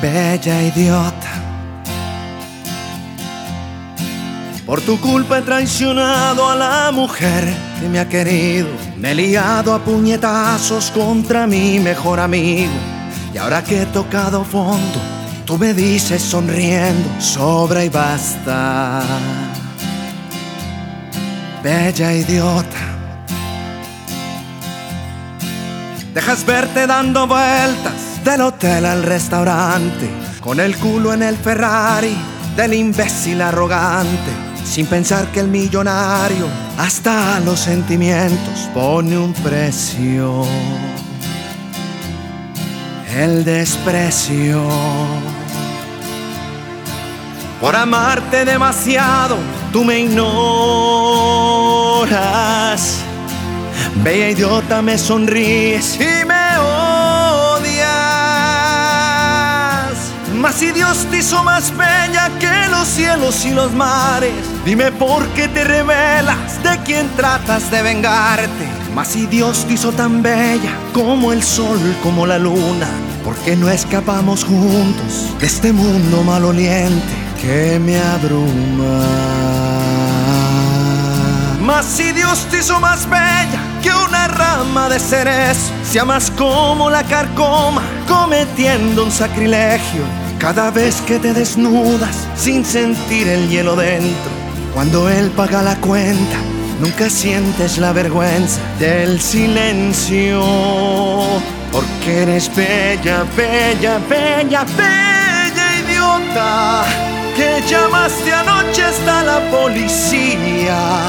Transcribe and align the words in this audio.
bella 0.00 0.62
idiota. 0.62 1.32
Por 4.66 4.80
tu 4.80 5.00
culpa 5.00 5.38
he 5.38 5.42
traicionado 5.42 6.48
a 6.48 6.54
la 6.54 6.92
mujer 6.92 7.44
que 7.80 7.88
me 7.88 7.98
ha 7.98 8.08
querido. 8.08 8.68
Me 8.96 9.10
he 9.10 9.14
liado 9.14 9.74
a 9.74 9.84
puñetazos 9.84 10.90
contra 10.92 11.46
mi 11.46 11.80
mejor 11.80 12.20
amigo. 12.20 12.72
Y 13.34 13.38
ahora 13.38 13.64
que 13.64 13.82
he 13.82 13.86
tocado 13.86 14.44
fondo, 14.44 15.00
tú 15.44 15.58
me 15.58 15.74
dices 15.74 16.22
sonriendo, 16.22 17.08
sobra 17.20 17.84
y 17.84 17.88
basta. 17.88 19.02
Bella 21.62 22.12
idiota. 22.14 22.78
Dejas 26.14 26.44
verte 26.44 26.86
dando 26.86 27.26
vueltas 27.26 28.09
del 28.24 28.40
hotel 28.42 28.86
al 28.86 29.02
restaurante, 29.02 30.10
con 30.40 30.60
el 30.60 30.76
culo 30.76 31.12
en 31.12 31.22
el 31.22 31.36
Ferrari 31.36 32.16
del 32.56 32.74
imbécil 32.74 33.40
arrogante, 33.42 34.30
sin 34.64 34.86
pensar 34.86 35.28
que 35.32 35.40
el 35.40 35.48
millonario 35.48 36.46
hasta 36.78 37.40
los 37.40 37.60
sentimientos 37.60 38.68
pone 38.74 39.16
un 39.18 39.32
precio. 39.32 40.44
El 43.16 43.44
desprecio. 43.44 44.62
Por 47.60 47.74
amarte 47.76 48.44
demasiado, 48.44 49.36
tú 49.72 49.84
me 49.84 49.98
ignoras. 50.00 50.20
Bella 54.02 54.30
idiota, 54.30 54.80
me 54.80 54.96
sonríes 54.96 55.98
Mas 60.40 60.54
si 60.54 60.72
Dios 60.72 61.06
te 61.10 61.18
hizo 61.18 61.44
más 61.44 61.70
bella 61.76 62.30
que 62.38 62.68
los 62.70 62.88
cielos 62.88 63.44
y 63.44 63.50
los 63.50 63.72
mares, 63.72 64.32
dime 64.64 64.90
por 64.90 65.26
qué 65.34 65.48
te 65.48 65.64
revelas 65.64 66.62
de 66.62 66.78
quien 66.82 67.10
tratas 67.10 67.70
de 67.70 67.82
vengarte. 67.82 68.66
Mas 68.94 69.08
si 69.08 69.26
Dios 69.26 69.66
te 69.66 69.74
hizo 69.74 69.92
tan 69.92 70.22
bella 70.22 70.72
como 70.94 71.32
el 71.32 71.42
sol, 71.42 71.78
como 72.02 72.26
la 72.26 72.38
luna, 72.38 72.88
¿por 73.22 73.36
qué 73.36 73.54
no 73.54 73.68
escapamos 73.68 74.42
juntos 74.44 75.38
de 75.38 75.46
este 75.46 75.74
mundo 75.74 76.22
maloliente 76.22 77.14
que 77.38 77.78
me 77.78 77.98
abruma? 77.98 78.98
Mas 81.60 81.84
si 81.84 82.12
Dios 82.12 82.46
te 82.50 82.60
hizo 82.60 82.80
más 82.80 83.06
bella 83.10 83.60
que 83.82 83.90
una 83.90 84.26
rama 84.28 84.88
de 84.88 84.98
cerezo, 84.98 85.70
si 85.84 85.98
amas 85.98 86.30
como 86.30 86.88
la 86.88 87.04
carcoma, 87.04 87.82
cometiendo 88.08 89.04
un 89.04 89.12
sacrilegio, 89.12 90.29
cada 90.40 90.70
vez 90.70 91.00
que 91.02 91.18
te 91.18 91.34
desnudas 91.34 92.26
sin 92.34 92.64
sentir 92.64 93.28
el 93.28 93.48
hielo 93.48 93.76
dentro, 93.76 94.30
cuando 94.74 95.08
Él 95.08 95.30
paga 95.36 95.62
la 95.62 95.76
cuenta, 95.76 96.38
nunca 96.80 97.10
sientes 97.10 97.76
la 97.78 97.92
vergüenza 97.92 98.58
del 98.78 99.20
silencio, 99.20 100.42
porque 101.70 102.22
eres 102.22 102.50
bella, 102.56 103.24
bella, 103.36 104.00
bella, 104.08 104.64
bella 104.64 105.66
idiota, 105.84 106.84
que 107.36 107.62
llamaste 107.68 108.32
anoche 108.32 108.82
hasta 108.82 109.22
la 109.22 109.50
policía 109.50 111.02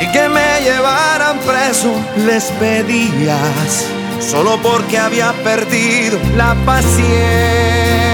y 0.00 0.06
que 0.12 0.28
me 0.28 0.60
llevaran 0.64 1.38
preso 1.40 1.92
les 2.26 2.44
pedías 2.52 3.86
solo 4.20 4.58
porque 4.62 4.98
había 4.98 5.32
perdido 5.44 6.18
la 6.36 6.54
paciencia, 6.64 8.05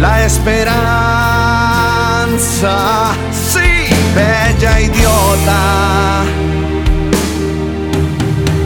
la 0.00 0.24
esperanza. 0.24 0.74
Sí, 3.32 3.88
bella 4.14 4.80
idiota, 4.80 6.24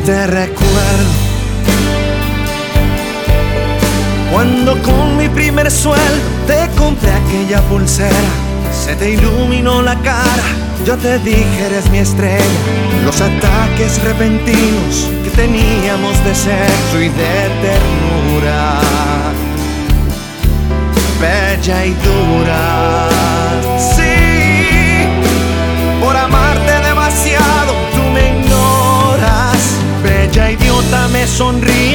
te 0.05 0.27
recuerdo 0.27 1.29
cuando 4.33 4.83
con 4.83 5.17
mi 5.17 5.29
primer 5.29 5.71
sueldo 5.71 6.03
te 6.47 6.69
compré 6.77 7.13
aquella 7.13 7.61
pulsera, 7.63 8.29
se 8.73 8.95
te 8.97 9.11
iluminó 9.11 9.83
la 9.83 9.95
cara. 9.97 10.45
Yo 10.85 10.97
te 10.97 11.19
dije 11.19 11.67
eres 11.67 11.91
mi 11.91 11.99
estrella, 11.99 12.45
los 13.05 13.21
ataques 13.21 14.03
repentinos 14.03 15.11
que 15.25 15.31
teníamos 15.31 16.23
de 16.25 16.35
sexo 16.35 17.01
y 17.01 17.09
de 17.09 17.51
ternura, 17.63 18.81
bella 21.21 21.85
y 21.85 21.91
dura. 21.91 23.09
Sí, 23.97 25.05
por 26.01 26.17
amarte 26.17 26.73
demasiado 26.89 27.73
tú 27.95 28.03
me 28.15 28.39
ignoras, 28.39 29.59
bella 30.03 30.53
idiota 30.53 31.09
me 31.09 31.27
sonríes 31.27 31.88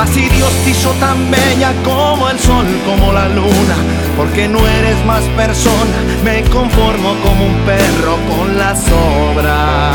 Mas 0.00 0.08
si 0.14 0.26
Dios 0.30 0.50
te 0.64 0.70
hizo 0.70 0.92
tan 0.92 1.30
bella 1.30 1.74
como 1.84 2.30
el 2.30 2.38
sol, 2.38 2.64
como 2.86 3.12
la 3.12 3.28
luna, 3.28 3.76
porque 4.16 4.48
no 4.48 4.66
eres 4.66 4.96
más 5.04 5.20
persona, 5.36 5.98
me 6.24 6.40
conformo 6.44 7.14
como 7.22 7.44
un 7.44 7.56
perro 7.66 8.16
con 8.30 8.56
las 8.56 8.82
obras. 9.28 9.94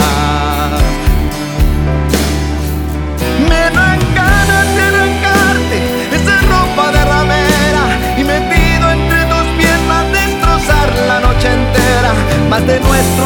Me 3.50 3.62
dan 3.78 4.00
ganas 4.14 4.76
de 4.76 4.82
arrancarte 4.90 5.78
esa 6.18 6.38
ropa 6.54 6.92
de 6.92 7.04
ramera 7.04 7.84
y 8.16 8.24
metido 8.24 8.92
entre 8.92 9.26
tus 9.26 9.46
piernas 9.58 10.06
destrozar 10.12 10.88
la 11.08 11.20
noche 11.20 11.48
entera. 11.52 12.14
Más 12.52 12.64
de 12.68 12.80
nuestro 12.80 13.25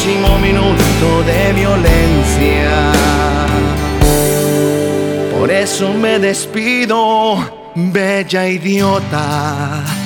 larguísimo 0.00 0.38
minuto 0.38 1.22
de 1.24 1.52
violencia. 1.52 2.92
Por 5.36 5.50
eso 5.50 5.92
me 5.92 6.18
despido, 6.18 7.36
bella 7.74 8.48
idiota. 8.48 9.99